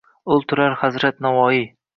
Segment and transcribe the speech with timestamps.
[0.35, 1.65] O’ltirardi Hazrat Navoiy